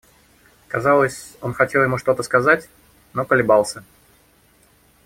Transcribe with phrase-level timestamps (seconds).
[0.67, 2.67] Казалось, он хотел ему что-то сказать,
[3.13, 3.83] но колебался.